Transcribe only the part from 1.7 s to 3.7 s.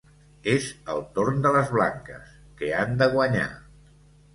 blanques, que han de guanyar.